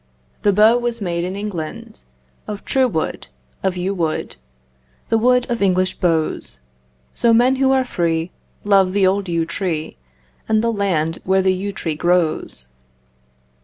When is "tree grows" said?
11.71-12.67